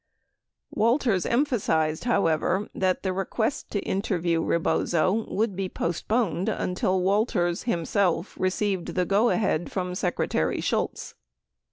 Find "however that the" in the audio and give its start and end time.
2.05-3.13